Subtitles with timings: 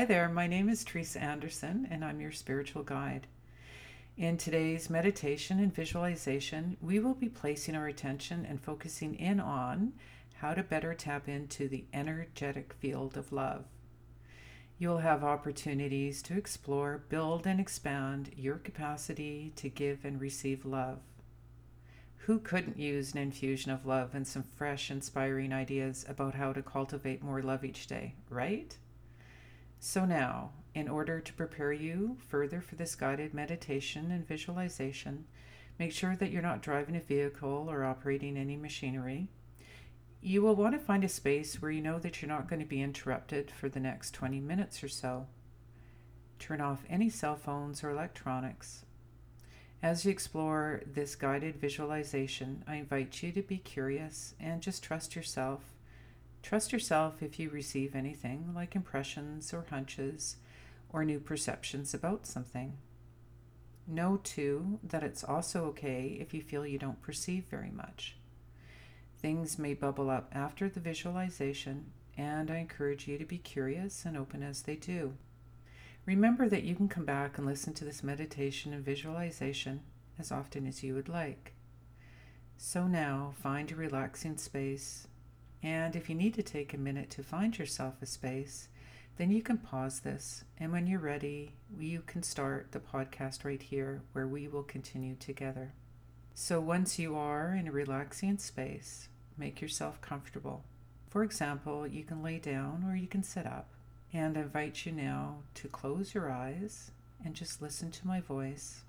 [0.00, 3.26] Hi there, my name is Teresa Anderson, and I'm your spiritual guide.
[4.16, 9.92] In today's meditation and visualization, we will be placing our attention and focusing in on
[10.36, 13.66] how to better tap into the energetic field of love.
[14.78, 21.00] You'll have opportunities to explore, build, and expand your capacity to give and receive love.
[22.24, 26.62] Who couldn't use an infusion of love and some fresh, inspiring ideas about how to
[26.62, 28.78] cultivate more love each day, right?
[29.82, 35.24] So, now, in order to prepare you further for this guided meditation and visualization,
[35.78, 39.28] make sure that you're not driving a vehicle or operating any machinery.
[40.20, 42.66] You will want to find a space where you know that you're not going to
[42.66, 45.28] be interrupted for the next 20 minutes or so.
[46.38, 48.84] Turn off any cell phones or electronics.
[49.82, 55.16] As you explore this guided visualization, I invite you to be curious and just trust
[55.16, 55.62] yourself.
[56.42, 60.36] Trust yourself if you receive anything like impressions or hunches
[60.92, 62.78] or new perceptions about something.
[63.86, 68.16] Know, too, that it's also okay if you feel you don't perceive very much.
[69.18, 74.16] Things may bubble up after the visualization, and I encourage you to be curious and
[74.16, 75.14] open as they do.
[76.06, 79.80] Remember that you can come back and listen to this meditation and visualization
[80.18, 81.52] as often as you would like.
[82.56, 85.06] So now find a relaxing space,
[85.62, 88.68] and if you need to take a minute to find yourself a space,
[89.18, 93.60] then you can pause this, and when you're ready, you can start the podcast right
[93.60, 95.72] here where we will continue together.
[96.34, 100.64] So once you are in a relaxing space, make yourself comfortable.
[101.10, 103.68] For example, you can lay down or you can sit up.
[104.12, 106.90] And I invite you now to close your eyes
[107.24, 108.80] and just listen to my voice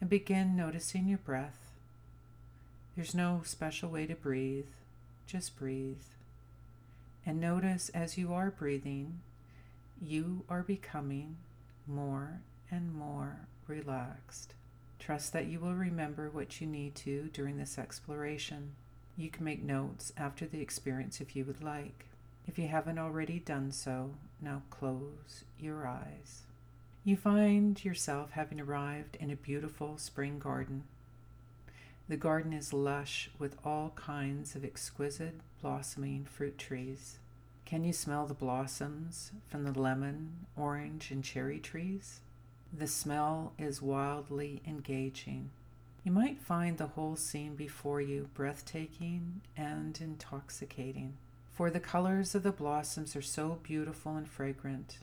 [0.00, 1.70] and begin noticing your breath.
[2.94, 4.66] There's no special way to breathe,
[5.26, 6.02] just breathe.
[7.24, 9.20] And notice as you are breathing,
[10.00, 11.36] you are becoming
[11.86, 14.54] more and more relaxed.
[14.98, 18.72] Trust that you will remember what you need to during this exploration.
[19.16, 22.06] You can make notes after the experience if you would like.
[22.46, 26.42] If you haven't already done so, now close your eyes.
[27.04, 30.84] You find yourself having arrived in a beautiful spring garden.
[32.08, 37.18] The garden is lush with all kinds of exquisite blossoming fruit trees.
[37.64, 42.20] Can you smell the blossoms from the lemon, orange, and cherry trees?
[42.72, 45.50] The smell is wildly engaging.
[46.04, 51.14] You might find the whole scene before you breathtaking and intoxicating
[51.56, 54.98] for the colors of the blossoms are so beautiful and fragrant.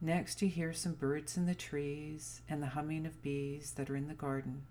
[0.00, 3.94] Next, you hear some birds in the trees and the humming of bees that are
[3.94, 4.62] in the garden.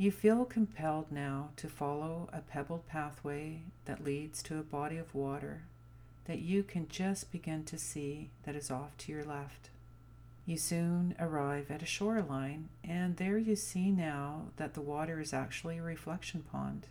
[0.00, 5.12] You feel compelled now to follow a pebbled pathway that leads to a body of
[5.12, 5.62] water
[6.26, 9.70] that you can just begin to see that is off to your left.
[10.46, 15.34] You soon arrive at a shoreline, and there you see now that the water is
[15.34, 16.86] actually a reflection pond.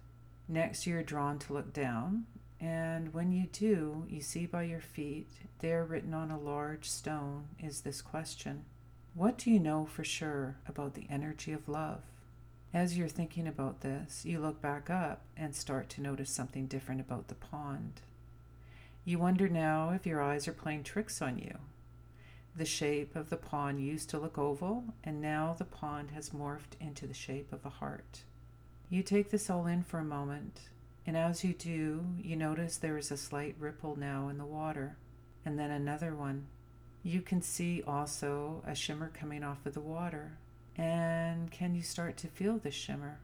[0.49, 2.25] Next, you're drawn to look down,
[2.59, 5.29] and when you do, you see by your feet,
[5.59, 8.65] there written on a large stone, is this question
[9.13, 12.01] What do you know for sure about the energy of love?
[12.73, 17.01] As you're thinking about this, you look back up and start to notice something different
[17.01, 18.01] about the pond.
[19.05, 21.57] You wonder now if your eyes are playing tricks on you.
[22.55, 26.79] The shape of the pond used to look oval, and now the pond has morphed
[26.79, 28.23] into the shape of a heart.
[28.89, 30.69] You take this all in for a moment
[31.07, 34.97] and as you do, you notice there is a slight ripple now in the water,
[35.45, 36.47] and then another one.
[37.01, 40.37] You can see also a shimmer coming off of the water.
[40.77, 43.19] And can you start to feel this shimmer?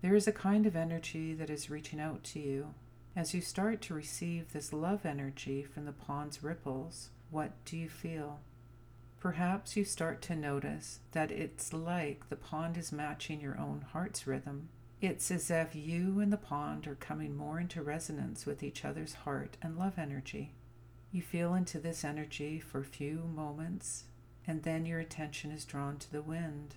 [0.00, 2.74] There is a kind of energy that is reaching out to you.
[3.16, 7.88] As you start to receive this love energy from the pond's ripples, what do you
[7.88, 8.40] feel?
[9.20, 14.26] Perhaps you start to notice that it's like the pond is matching your own heart's
[14.26, 14.68] rhythm
[15.00, 19.14] it's as if you and the pond are coming more into resonance with each other's
[19.14, 20.54] heart and love energy.
[21.12, 24.04] You feel into this energy for a few moments,
[24.48, 26.74] and then your attention is drawn to the wind.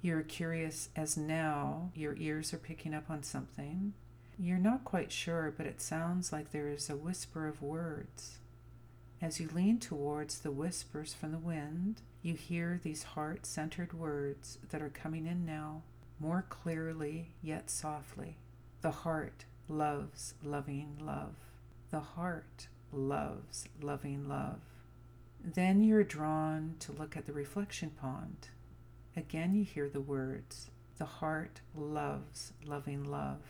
[0.00, 3.92] You're curious as now your ears are picking up on something.
[4.38, 8.38] You're not quite sure, but it sounds like there is a whisper of words.
[9.20, 14.58] As you lean towards the whispers from the wind, you hear these heart centered words
[14.70, 15.82] that are coming in now
[16.18, 18.38] more clearly yet softly.
[18.80, 21.34] The heart loves loving love.
[21.90, 24.60] The heart loves loving love.
[25.44, 28.48] Then you're drawn to look at the reflection pond.
[29.16, 33.40] Again, you hear the words, The heart loves loving love.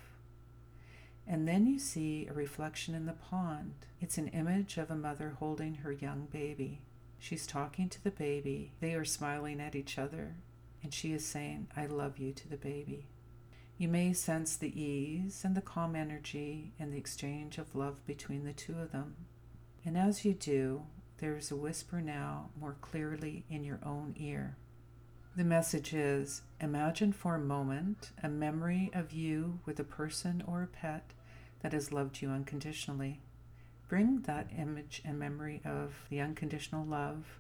[1.27, 3.75] And then you see a reflection in the pond.
[4.01, 6.81] It's an image of a mother holding her young baby.
[7.19, 8.73] She's talking to the baby.
[8.81, 10.37] They are smiling at each other,
[10.83, 13.07] and she is saying, I love you to the baby.
[13.77, 18.45] You may sense the ease and the calm energy and the exchange of love between
[18.45, 19.15] the two of them.
[19.85, 20.85] And as you do,
[21.23, 24.57] there is a whisper now more clearly in your own ear.
[25.37, 30.65] The message is Imagine for a moment a memory of you with a person or
[30.65, 31.13] a pet
[31.61, 33.21] that has loved you unconditionally.
[33.89, 37.39] Bring that image and memory of the unconditional love.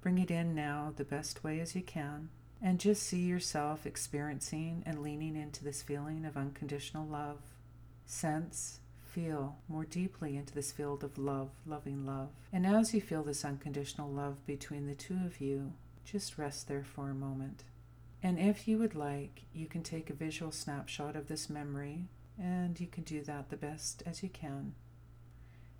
[0.00, 2.30] Bring it in now the best way as you can,
[2.62, 7.40] and just see yourself experiencing and leaning into this feeling of unconditional love.
[8.06, 8.80] Sense,
[9.12, 12.30] feel more deeply into this field of love, loving love.
[12.52, 15.72] And as you feel this unconditional love between the two of you,
[16.04, 17.64] just rest there for a moment.
[18.22, 22.06] And if you would like, you can take a visual snapshot of this memory,
[22.38, 24.74] and you can do that the best as you can.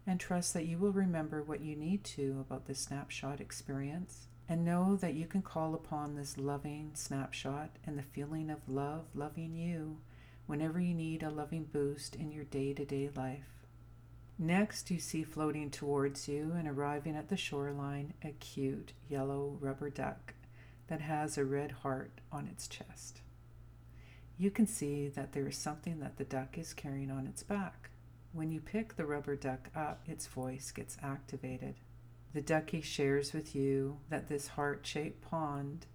[0.07, 4.65] And trust that you will remember what you need to about this snapshot experience, and
[4.65, 9.55] know that you can call upon this loving snapshot and the feeling of love loving
[9.55, 9.99] you
[10.51, 13.65] whenever you need a loving boost in your day to day life.
[14.37, 19.91] Next, you see floating towards you and arriving at the shoreline a cute yellow rubber
[19.91, 20.35] duck
[20.89, 23.21] that has a red heart on its chest.
[24.39, 27.91] You can see that there is something that the duck is carrying on its back.
[28.33, 31.77] When you pick the rubber duck up, its voice gets activated.
[32.35, 35.87] The ducky shares with you that this heart shaped pond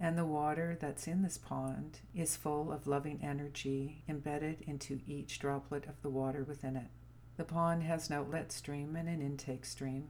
[0.00, 5.38] and the water that's in this pond is full of loving energy embedded into each
[5.38, 6.88] droplet of the water within it.
[7.36, 10.08] The pond has an outlet stream and an intake stream.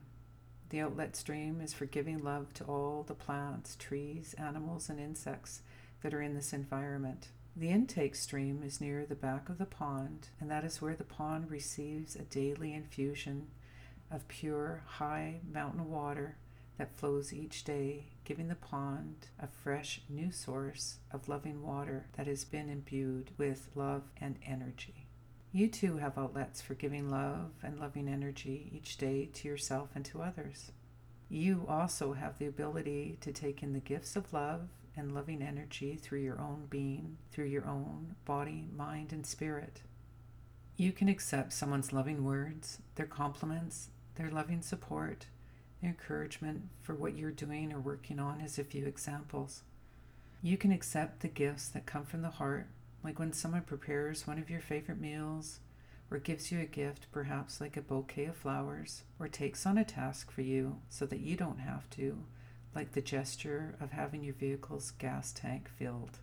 [0.69, 5.61] The outlet stream is for giving love to all the plants, trees, animals, and insects
[6.01, 7.27] that are in this environment.
[7.55, 11.03] The intake stream is near the back of the pond, and that is where the
[11.03, 13.47] pond receives a daily infusion
[14.09, 16.37] of pure, high mountain water
[16.81, 22.25] that flows each day, giving the pond a fresh, new source of loving water that
[22.25, 25.05] has been imbued with love and energy.
[25.51, 30.03] You too have outlets for giving love and loving energy each day to yourself and
[30.05, 30.71] to others.
[31.29, 35.99] You also have the ability to take in the gifts of love and loving energy
[36.01, 39.83] through your own being, through your own body, mind, and spirit.
[40.77, 45.27] You can accept someone's loving words, their compliments, their loving support,
[45.83, 49.63] encouragement for what you're doing or working on as a few examples.
[50.41, 52.67] You can accept the gifts that come from the heart
[53.03, 55.59] like when someone prepares one of your favorite meals,
[56.09, 59.83] or gives you a gift, perhaps like a bouquet of flowers, or takes on a
[59.83, 62.23] task for you so that you don't have to,
[62.75, 66.19] like the gesture of having your vehicle's gas tank filled.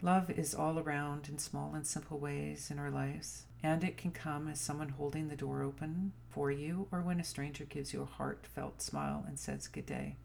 [0.00, 4.10] Love is all around in small and simple ways in our lives, and it can
[4.10, 8.02] come as someone holding the door open for you or when a stranger gives you
[8.02, 10.16] a heartfelt smile and says good day.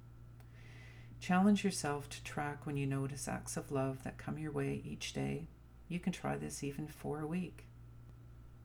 [1.19, 5.13] Challenge yourself to track when you notice acts of love that come your way each
[5.13, 5.47] day
[5.89, 7.65] you can try this even for a week.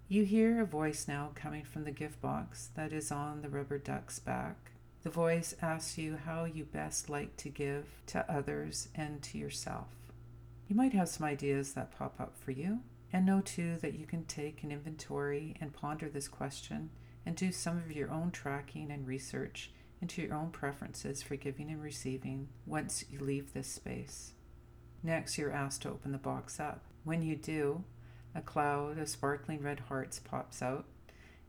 [0.09, 3.79] You hear a voice now coming from the gift box that is on the rubber
[3.79, 4.73] duck's back.
[5.03, 9.89] The voice asks you how you best like to give to others and to yourself.
[10.69, 12.81] You might have some ideas that pop up for you,
[13.13, 16.91] and know too that you can take an inventory and ponder this question
[17.27, 19.71] and do some of your own tracking and research
[20.01, 24.33] into your own preferences for giving and receiving once you leave this space.
[25.03, 26.85] Next, you're asked to open the box up.
[27.05, 27.85] When you do,
[28.35, 30.87] a cloud of sparkling red hearts pops out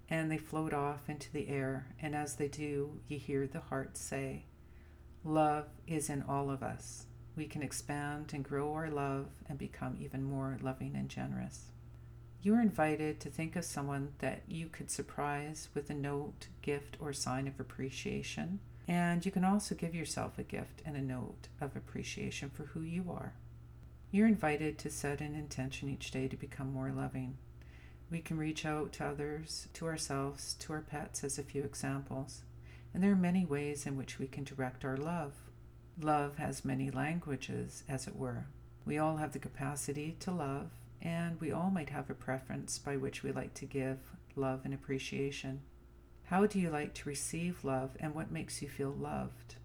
[0.09, 1.87] and they float off into the air.
[1.99, 4.45] And as they do, you hear the hearts say,
[5.23, 7.05] Love is in all of us.
[7.35, 11.71] We can expand and grow our love and become even more loving and generous.
[12.43, 16.97] You are invited to think of someone that you could surprise with a note, gift,
[16.99, 18.59] or sign of appreciation.
[18.87, 22.81] And you can also give yourself a gift and a note of appreciation for who
[22.81, 23.33] you are.
[24.11, 27.37] You're invited to set an intention each day to become more loving.
[28.11, 32.41] We can reach out to others, to ourselves, to our pets as a few examples.
[32.93, 35.33] And there are many ways in which we can direct our love.
[36.01, 38.45] Love has many languages, as it were.
[38.85, 40.71] We all have the capacity to love,
[41.01, 43.99] and we all might have a preference by which we like to give
[44.35, 45.61] love and appreciation.
[46.25, 49.55] How do you like to receive love, and what makes you feel loved?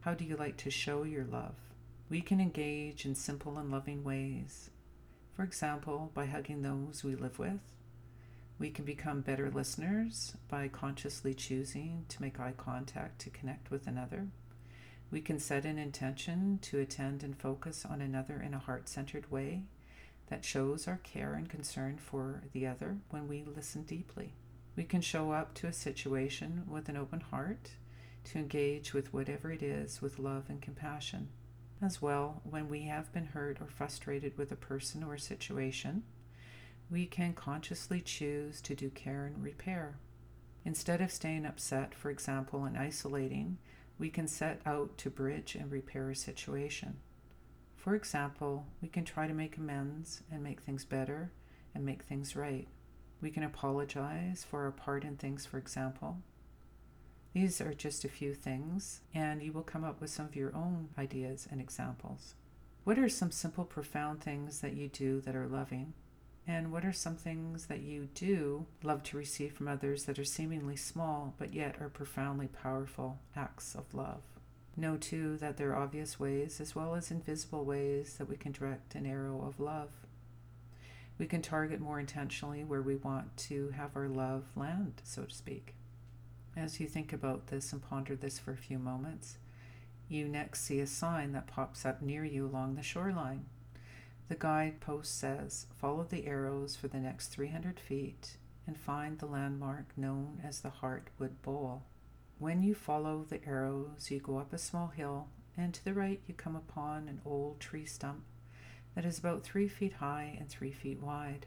[0.00, 1.54] How do you like to show your love?
[2.08, 4.70] We can engage in simple and loving ways.
[5.34, 7.60] For example, by hugging those we live with.
[8.58, 13.86] We can become better listeners by consciously choosing to make eye contact to connect with
[13.86, 14.28] another.
[15.16, 19.30] We can set an intention to attend and focus on another in a heart centered
[19.30, 19.62] way
[20.26, 24.34] that shows our care and concern for the other when we listen deeply.
[24.76, 27.70] We can show up to a situation with an open heart
[28.24, 31.30] to engage with whatever it is with love and compassion.
[31.80, 36.02] As well, when we have been hurt or frustrated with a person or a situation,
[36.90, 39.96] we can consciously choose to do care and repair.
[40.66, 43.56] Instead of staying upset, for example, and isolating,
[43.98, 46.98] we can set out to bridge and repair a situation.
[47.76, 51.32] For example, we can try to make amends and make things better
[51.74, 52.68] and make things right.
[53.20, 56.18] We can apologize for our part in things, for example.
[57.32, 60.54] These are just a few things, and you will come up with some of your
[60.54, 62.34] own ideas and examples.
[62.84, 65.92] What are some simple, profound things that you do that are loving?
[66.48, 70.24] And what are some things that you do love to receive from others that are
[70.24, 74.22] seemingly small but yet are profoundly powerful acts of love?
[74.76, 78.52] Know too that there are obvious ways as well as invisible ways that we can
[78.52, 79.90] direct an arrow of love.
[81.18, 85.34] We can target more intentionally where we want to have our love land, so to
[85.34, 85.74] speak.
[86.56, 89.38] As you think about this and ponder this for a few moments,
[90.08, 93.46] you next see a sign that pops up near you along the shoreline.
[94.28, 99.96] The guidepost says, Follow the arrows for the next 300 feet and find the landmark
[99.96, 101.84] known as the Heartwood Bowl.
[102.38, 106.20] When you follow the arrows, you go up a small hill, and to the right
[106.26, 108.24] you come upon an old tree stump
[108.94, 111.46] that is about three feet high and three feet wide.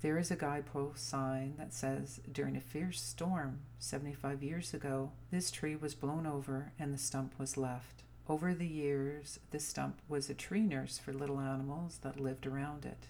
[0.00, 5.50] There is a guidepost sign that says, During a fierce storm 75 years ago, this
[5.50, 8.04] tree was blown over and the stump was left.
[8.28, 12.84] Over the years, the stump was a tree nurse for little animals that lived around
[12.84, 13.06] it.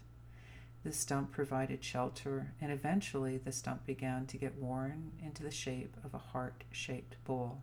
[0.85, 5.97] The stump provided shelter, and eventually the stump began to get worn into the shape
[6.05, 7.63] of a heart shaped bowl.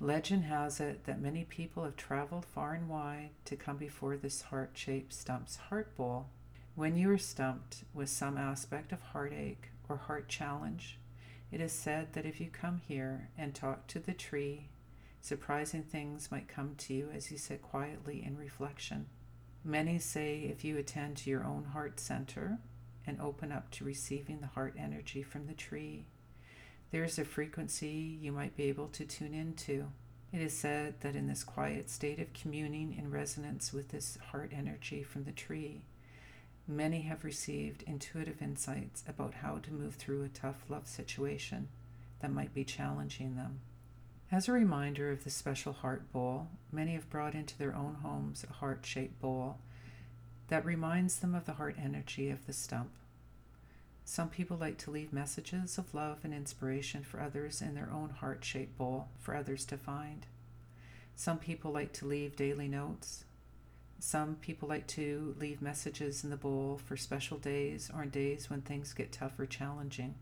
[0.00, 4.42] Legend has it that many people have traveled far and wide to come before this
[4.42, 6.26] heart shaped stump's heart bowl.
[6.74, 10.98] When you are stumped with some aspect of heartache or heart challenge,
[11.50, 14.68] it is said that if you come here and talk to the tree
[15.22, 19.06] Surprising things might come to you as you sit quietly in reflection.
[19.62, 22.58] Many say if you attend to your own heart center
[23.06, 26.06] and open up to receiving the heart energy from the tree,
[26.90, 29.86] there is a frequency you might be able to tune into.
[30.32, 34.50] It is said that in this quiet state of communing in resonance with this heart
[34.52, 35.84] energy from the tree,
[36.66, 41.68] many have received intuitive insights about how to move through a tough love situation
[42.18, 43.60] that might be challenging them.
[44.32, 48.46] As a reminder of the special heart bowl, many have brought into their own homes
[48.48, 49.58] a heart shaped bowl
[50.48, 52.92] that reminds them of the heart energy of the stump.
[54.06, 58.08] Some people like to leave messages of love and inspiration for others in their own
[58.08, 60.24] heart shaped bowl for others to find.
[61.14, 63.24] Some people like to leave daily notes.
[63.98, 68.62] Some people like to leave messages in the bowl for special days or days when
[68.62, 70.14] things get tough or challenging.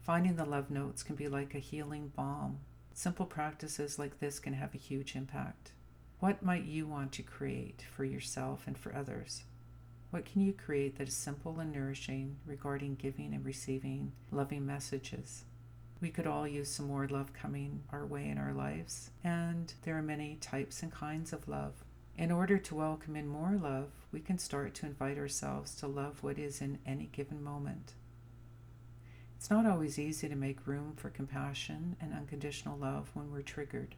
[0.00, 2.60] Finding the love notes can be like a healing balm
[2.98, 5.70] Simple practices like this can have a huge impact.
[6.18, 9.44] What might you want to create for yourself and for others?
[10.10, 15.44] What can you create that is simple and nourishing regarding giving and receiving loving messages?
[16.00, 19.96] We could all use some more love coming our way in our lives, and there
[19.96, 21.74] are many types and kinds of love.
[22.16, 26.24] In order to welcome in more love, we can start to invite ourselves to love
[26.24, 27.92] what is in any given moment.
[29.38, 33.94] It's not always easy to make room for compassion and unconditional love when we're triggered.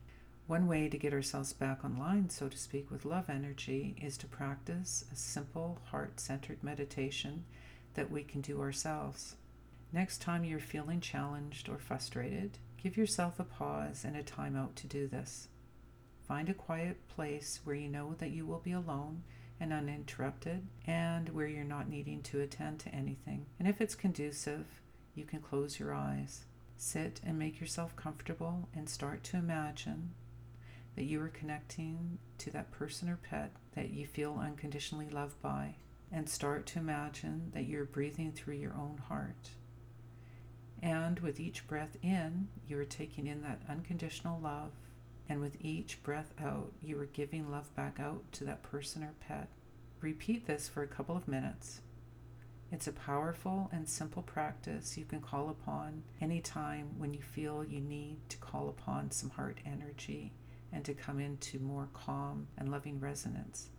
[0.47, 4.27] One way to get ourselves back online, so to speak, with love energy is to
[4.27, 7.47] practice a simple, heart centered meditation
[7.95, 9.37] that we can do ourselves.
[9.95, 14.77] Next time you're feeling challenged or frustrated, give yourself a pause and a time out
[14.77, 15.49] to do this.
[16.29, 19.23] Find a quiet place where you know that you will be alone
[19.59, 23.47] and uninterrupted and where you're not needing to attend to anything.
[23.59, 24.67] And if it's conducive,
[25.15, 26.45] you can close your eyes.
[26.77, 30.11] Sit and make yourself comfortable and start to imagine
[30.97, 35.75] that you are connecting to that person or pet that you feel unconditionally loved by.
[36.13, 39.51] And start to imagine that you're breathing through your own heart.
[40.83, 44.73] And with each breath in, you are taking in that unconditional love.
[45.29, 49.15] And with each breath out, you are giving love back out to that person or
[49.21, 49.49] pet.
[50.01, 51.81] Repeat this for a couple of minutes
[52.73, 57.81] it's a powerful and simple practice you can call upon anytime when you feel you
[57.81, 60.33] need to call upon some heart energy
[60.73, 63.71] and to come into more calm and loving resonance.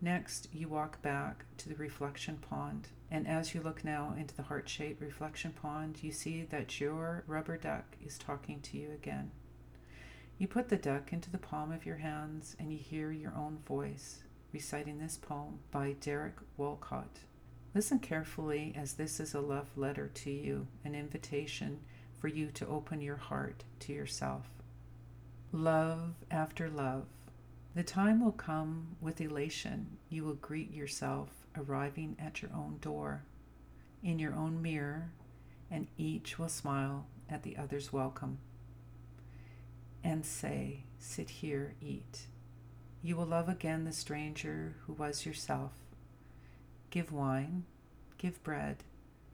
[0.00, 4.42] Next, you walk back to the reflection pond, and as you look now into the
[4.42, 9.30] heart shaped reflection pond, you see that your rubber duck is talking to you again.
[10.38, 13.58] You put the duck into the palm of your hands and you hear your own
[13.66, 14.22] voice
[14.52, 17.20] reciting this poem by Derek Walcott.
[17.76, 21.78] Listen carefully as this is a love letter to you, an invitation
[22.18, 24.46] for you to open your heart to yourself.
[25.52, 27.04] Love after love.
[27.74, 33.24] The time will come with elation you will greet yourself arriving at your own door,
[34.02, 35.10] in your own mirror,
[35.70, 38.38] and each will smile at the other's welcome
[40.02, 42.20] and say, Sit here, eat.
[43.02, 45.72] You will love again the stranger who was yourself.
[46.90, 47.64] Give wine,
[48.18, 48.84] give bread,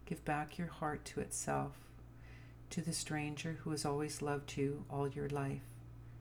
[0.06, 1.72] give back your heart to itself,
[2.70, 5.62] to the stranger who has always loved you all your life,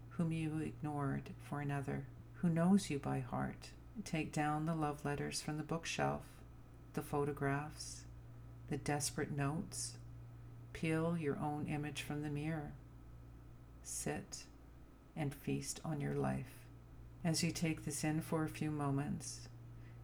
[0.10, 3.70] whom you ignored for another, who knows you by heart.
[4.04, 6.24] Take down the love letters from the bookshelf,
[6.94, 8.04] the photographs,
[8.70, 9.98] the desperate notes.
[10.74, 12.72] Peel your own image from the mirror.
[13.84, 14.44] Sit
[15.16, 16.66] and feast on your life.
[17.24, 19.48] As you take this in for a few moments,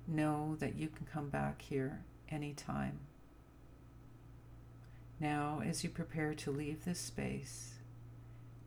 [0.08, 3.00] know that you can come back here anytime.
[5.20, 7.74] Now, as you prepare to leave this space,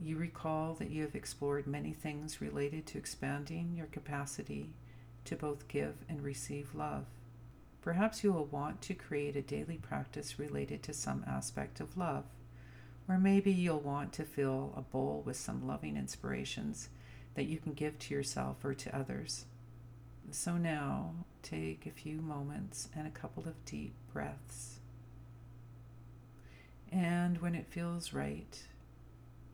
[0.00, 4.70] you recall that you have explored many things related to expanding your capacity
[5.26, 7.04] to both give and receive love.
[7.82, 12.25] Perhaps you will want to create a daily practice related to some aspect of love,
[13.09, 16.88] or maybe you'll want to fill a bowl with some loving inspirations
[17.35, 19.44] that you can give to yourself or to others.
[20.30, 24.80] So now take a few moments and a couple of deep breaths.
[26.92, 28.62] And when it feels right,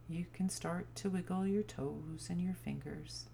[0.09, 3.27] you can start to wiggle your toes and your fingers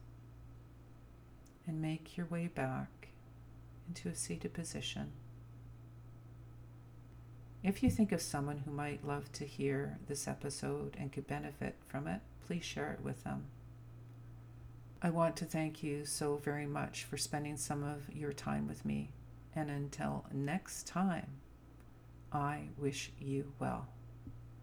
[1.66, 3.08] and make your way back
[3.88, 5.12] into a seated position.
[7.62, 11.76] If you think of someone who might love to hear this episode and could benefit
[11.86, 13.44] from it, please share it with them.
[15.04, 18.84] I want to thank you so very much for spending some of your time with
[18.84, 19.10] me.
[19.52, 21.26] And until next time,
[22.32, 23.88] I wish you well.